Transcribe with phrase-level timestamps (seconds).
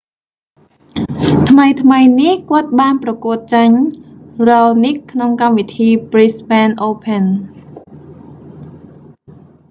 [1.49, 3.77] ថ្មីៗនេះ គាត់បានប្រកួតចាញ់
[4.47, 7.23] raonic ក្នុងកម្មវិធី brisbane open